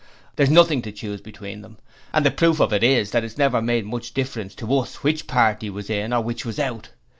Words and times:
There's 0.35 0.49
nothing 0.49 0.81
to 0.81 0.91
choose 0.91 1.21
between 1.21 1.63
'em, 1.63 1.77
and 2.11 2.25
the 2.25 2.31
proof 2.31 2.59
of 2.59 2.73
it 2.73 2.83
is 2.83 3.11
that 3.11 3.23
it's 3.23 3.37
never 3.37 3.61
made 3.61 3.85
much 3.85 4.15
difference 4.15 4.55
to 4.55 4.79
us 4.79 5.03
which 5.03 5.27
party 5.27 5.69
was 5.69 5.91
in 5.91 6.11
or 6.11 6.21
which 6.21 6.43
was 6.43 6.57
out. 6.57 6.89